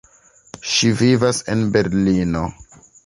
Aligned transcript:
Ŝi 0.75 0.89
vivas 1.01 1.41
en 1.55 1.61
Berlino. 1.77 2.43